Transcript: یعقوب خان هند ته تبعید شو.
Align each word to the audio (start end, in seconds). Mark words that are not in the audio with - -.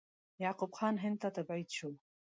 یعقوب 0.43 0.71
خان 0.77 0.95
هند 1.03 1.17
ته 1.21 1.29
تبعید 1.35 1.69
شو. 1.77 1.89